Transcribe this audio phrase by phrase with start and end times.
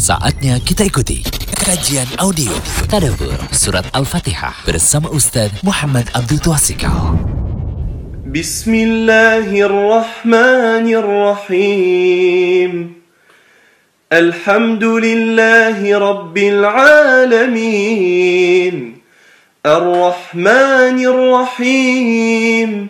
[0.00, 1.20] Saatnya kita ikuti
[1.60, 2.48] kajian audio
[2.88, 7.20] Tadabur Surat Al-Fatihah bersama Ustaz Muhammad Abdul Twasikal.
[14.12, 17.76] الحمد لله رب العالمين
[19.66, 22.88] الرحمن الرحيم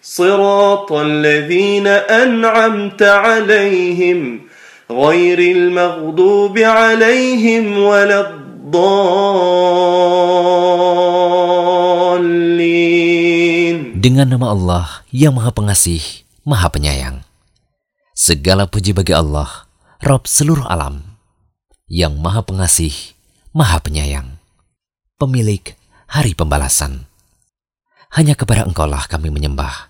[0.04, 4.41] صراط الذين أنعمت عليهم
[4.91, 8.43] غير المغضوب عليهم ولا الضالين.
[14.04, 16.04] Dengan nama Allah yang Maha Pengasih,
[16.43, 17.23] Maha Penyayang.
[18.13, 19.66] Segala puji bagi Allah,
[19.98, 21.17] Rob seluruh alam,
[21.90, 22.94] yang Maha Pengasih,
[23.58, 24.38] Maha Penyayang,
[25.18, 25.74] pemilik
[26.05, 27.10] hari pembalasan.
[28.13, 29.90] Hanya kepada Engkaulah kami menyembah,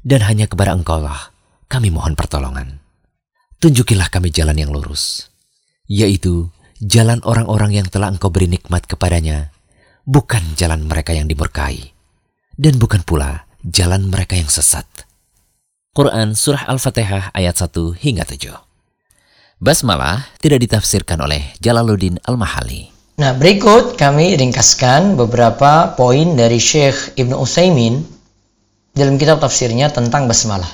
[0.00, 1.28] dan hanya kepada Engkaulah
[1.68, 2.80] kami mohon pertolongan.
[3.60, 5.28] Tunjukilah kami jalan yang lurus,
[5.92, 6.48] yaitu
[6.80, 9.52] jalan orang-orang yang telah Engkau beri nikmat kepadanya,
[10.08, 11.92] bukan jalan mereka yang dimurkai,
[12.56, 15.07] dan bukan pula jalan mereka yang sesat.
[15.98, 18.54] Quran Surah Al-Fatihah ayat 1 hingga 7.
[19.58, 22.86] Basmalah tidak ditafsirkan oleh Jalaluddin Al-Mahali.
[23.18, 27.98] Nah, berikut kami ringkaskan beberapa poin dari Syekh Ibnu Utsaimin
[28.94, 30.70] dalam kitab tafsirnya tentang basmalah.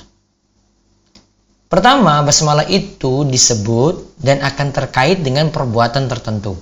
[1.73, 6.53] Pertama, basmalah itu disebut dan akan terkait dengan perbuatan tertentu.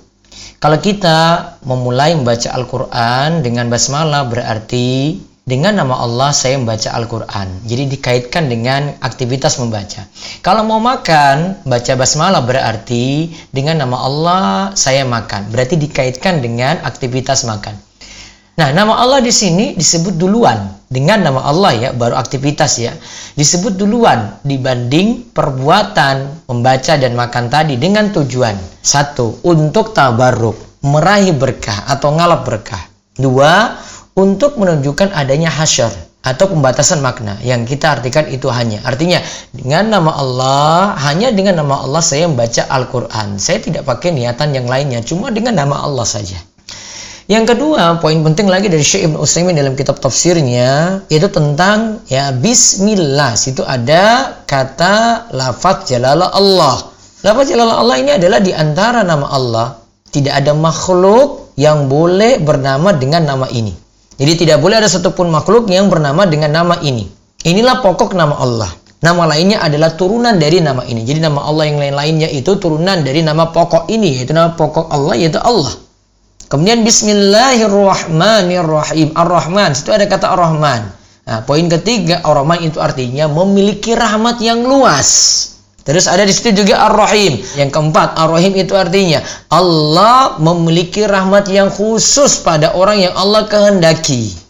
[0.63, 7.67] Kalau kita memulai membaca Al-Quran dengan basmalah berarti dengan nama Allah saya membaca Al-Quran.
[7.67, 10.07] Jadi dikaitkan dengan aktivitas membaca.
[10.39, 14.43] Kalau mau makan, baca basmalah berarti dengan nama Allah
[14.79, 15.51] saya makan.
[15.51, 17.75] Berarti dikaitkan dengan aktivitas makan.
[18.53, 20.79] Nah, nama Allah di sini disebut duluan.
[20.87, 22.93] Dengan nama Allah ya, baru aktivitas ya.
[23.33, 28.53] Disebut duluan dibanding perbuatan membaca dan makan tadi dengan tujuan.
[28.79, 32.93] Satu, untuk tabarruk, meraih berkah atau ngalap berkah.
[33.17, 33.73] Dua,
[34.13, 35.89] untuk menunjukkan adanya hasyar
[36.23, 38.79] atau pembatasan makna yang kita artikan itu hanya.
[38.87, 39.19] Artinya
[39.51, 43.35] dengan nama Allah hanya dengan nama Allah saya membaca Al-Quran.
[43.41, 46.39] Saya tidak pakai niatan yang lainnya cuma dengan nama Allah saja.
[47.27, 52.31] Yang kedua poin penting lagi dari Syekh Ibn Utsaimin dalam kitab tafsirnya yaitu tentang ya
[52.31, 53.35] Bismillah.
[53.35, 56.87] Situ ada kata lafaz jalalah Allah.
[57.23, 59.67] Lafaz jalalah Allah ini adalah di antara nama Allah
[60.07, 63.82] tidak ada makhluk yang boleh bernama dengan nama ini
[64.17, 67.09] jadi tidak boleh ada satupun makhluk yang bernama dengan nama ini.
[67.43, 68.71] Inilah pokok nama Allah.
[69.03, 71.03] Nama lainnya adalah turunan dari nama ini.
[71.03, 75.19] Jadi nama Allah yang lain-lainnya itu turunan dari nama pokok ini, yaitu nama pokok Allah,
[75.19, 75.75] yaitu Allah.
[76.47, 79.11] Kemudian Bismillahirrahmanirrahim.
[79.11, 80.87] Ar-Rahman, itu ada kata Ar-Rahman.
[81.27, 85.51] Nah, poin ketiga, Ar-Rahman itu artinya memiliki rahmat yang luas.
[85.83, 87.43] Terus ada di situ juga Ar-Rahim.
[87.59, 89.19] Yang keempat, Ar-Rahim itu artinya
[89.51, 94.43] Allah memiliki rahmat yang khusus pada orang yang Allah kehendaki.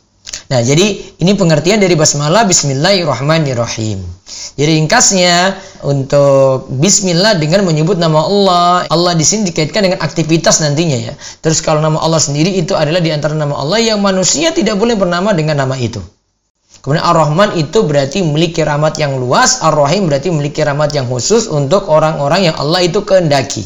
[0.54, 4.06] Nah, jadi ini pengertian dari basmalah Bismillahirrahmanirrahim.
[4.54, 8.70] Jadi ringkasnya untuk Bismillah dengan menyebut nama Allah.
[8.94, 11.14] Allah di sini dikaitkan dengan aktivitas nantinya ya.
[11.42, 14.94] Terus kalau nama Allah sendiri itu adalah di antara nama Allah yang manusia tidak boleh
[14.94, 15.98] bernama dengan nama itu.
[16.84, 21.88] Kemudian Ar-Rahman itu berarti memiliki rahmat yang luas, Ar-Rahim berarti memiliki rahmat yang khusus untuk
[21.88, 23.64] orang-orang yang Allah itu kehendaki.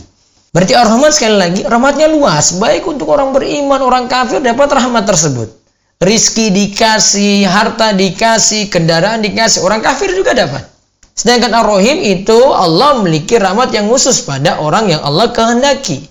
[0.53, 5.49] Berarti Ar-Rahman sekali lagi rahmatnya luas, baik untuk orang beriman, orang kafir dapat rahmat tersebut.
[5.97, 10.69] Rizki dikasih, harta dikasih, kendaraan dikasih, orang kafir juga dapat.
[11.17, 16.05] Sedangkan Ar-Rahim itu Allah memiliki rahmat yang khusus pada orang yang Allah kehendaki.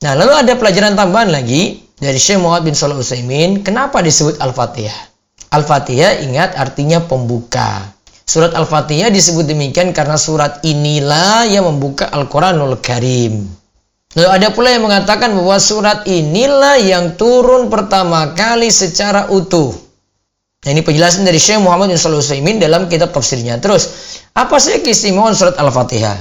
[0.00, 5.15] Nah, lalu ada pelajaran tambahan lagi dari Syekh Muhammad bin Shalih Utsaimin, kenapa disebut Al-Fatihah?
[5.56, 7.96] Al-Fatihah ingat artinya pembuka.
[8.28, 13.48] Surat Al-Fatihah disebut demikian karena surat inilah yang membuka Al-Quranul Karim.
[14.16, 19.72] Lalu ada pula yang mengatakan bahwa surat inilah yang turun pertama kali secara utuh.
[20.64, 23.60] Nah, ini penjelasan dari Syekh Muhammad bin Shalih Utsaimin dalam kitab tafsirnya.
[23.62, 23.92] Terus,
[24.34, 26.16] apa sih keistimewaan surat Al-Fatihah?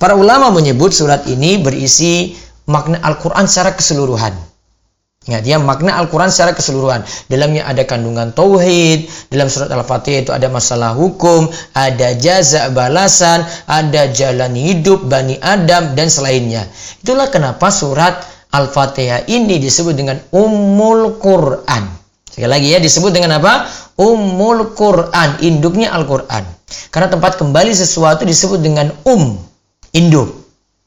[0.00, 2.34] Para ulama menyebut surat ini berisi
[2.66, 4.51] makna Al-Quran secara keseluruhan.
[5.30, 7.06] Ya, makna Al-Quran secara keseluruhan.
[7.30, 11.46] Dalamnya ada kandungan tauhid, dalam surat Al-Fatihah itu ada masalah hukum,
[11.78, 16.66] ada jaza balasan, ada jalan hidup Bani Adam, dan selainnya.
[17.06, 18.18] Itulah kenapa surat
[18.50, 21.86] Al-Fatihah ini disebut dengan Ummul Quran.
[22.26, 23.70] Sekali lagi ya, disebut dengan apa?
[24.02, 26.42] Ummul Quran, induknya Al-Quran.
[26.90, 29.38] Karena tempat kembali sesuatu disebut dengan um,
[29.94, 30.41] induk.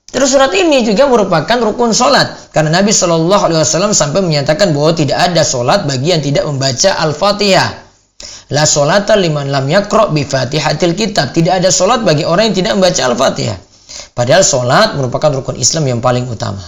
[0.05, 4.93] Terus surat ini juga merupakan rukun sholat karena Nabi Shallallahu Alaihi Wasallam sampai menyatakan bahwa
[4.93, 7.85] tidak ada sholat bagi yang tidak membaca al-fatihah.
[8.53, 11.33] La sholata liman lam yakro bi fatihatil kitab.
[11.33, 13.57] Tidak ada sholat bagi orang yang tidak membaca al-fatihah.
[14.13, 16.61] Padahal sholat merupakan rukun Islam yang paling utama.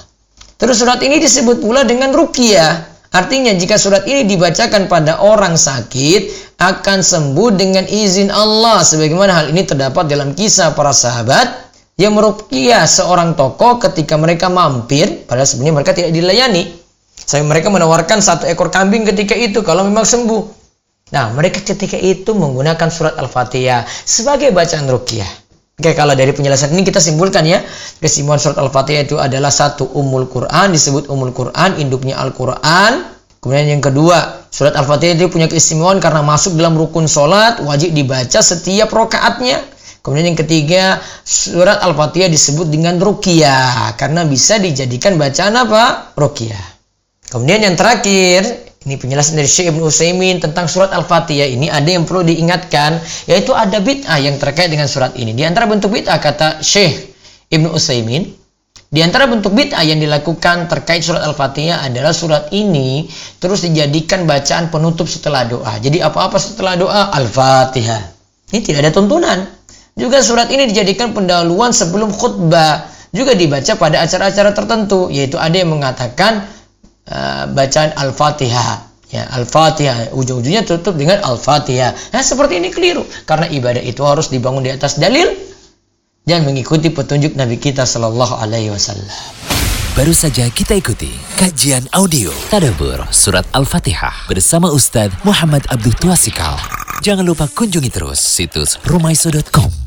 [0.57, 2.97] Terus surat ini disebut pula dengan ruqyah.
[3.13, 8.81] Artinya jika surat ini dibacakan pada orang sakit akan sembuh dengan izin Allah.
[8.81, 11.66] Sebagaimana hal ini terdapat dalam kisah para sahabat
[11.97, 16.63] yang meruqyah seorang tokoh ketika mereka mampir padahal sebenarnya mereka tidak dilayani.
[17.17, 20.55] Sampai mereka menawarkan satu ekor kambing ketika itu kalau memang sembuh.
[21.11, 25.27] Nah, mereka ketika itu menggunakan surat Al-Fatihah sebagai bacaan ruqyah.
[25.77, 27.61] Oke, kalau dari penjelasan ini kita simpulkan ya,
[28.01, 33.13] kesimpulan surat Al-Fatihah itu adalah satu umul Quran, disebut umul Quran, induknya Al-Quran.
[33.37, 38.39] Kemudian yang kedua, surat Al-Fatihah itu punya keistimewaan karena masuk dalam rukun sholat, wajib dibaca
[38.41, 39.76] setiap rokaatnya.
[40.07, 46.15] Kemudian yang ketiga, surat Al-Fatihah disebut dengan ruqyah karena bisa dijadikan bacaan apa?
[46.15, 46.63] Ruqyah.
[47.27, 48.47] Kemudian yang terakhir,
[48.87, 53.51] ini penjelasan dari Syekh Ibn Utsaimin tentang surat Al-Fatihah ini ada yang perlu diingatkan yaitu
[53.51, 55.35] ada bid'ah yang terkait dengan surat ini.
[55.35, 57.11] Di antara bentuk bid'ah kata Syekh
[57.51, 58.31] Ibn Utsaimin
[58.87, 63.11] di antara bentuk bid'ah yang dilakukan terkait surat Al-Fatihah adalah surat ini
[63.43, 65.75] terus dijadikan bacaan penutup setelah doa.
[65.83, 68.15] Jadi apa-apa setelah doa Al-Fatihah.
[68.55, 69.56] Ini tidak ada tuntunan.
[69.97, 72.85] Juga surat ini dijadikan pendahuluan sebelum khutbah.
[73.09, 75.09] Juga dibaca pada acara-acara tertentu.
[75.09, 76.45] Yaitu ada yang mengatakan
[77.09, 78.85] uh, bacaan Al-Fatihah.
[79.09, 82.13] Ya, Al-Fatihah ujung-ujungnya tutup dengan Al-Fatihah.
[82.13, 85.33] Nah, seperti ini keliru karena ibadah itu harus dibangun di atas dalil
[86.27, 89.07] dan mengikuti petunjuk Nabi kita Shallallahu alaihi wasallam.
[89.95, 91.09] Baru saja kita ikuti
[91.41, 96.59] kajian audio Tadabur Surat Al-Fatihah bersama Ustadz Muhammad Abdul Tuasikal.
[97.01, 99.86] Jangan lupa kunjungi terus situs rumaiso.com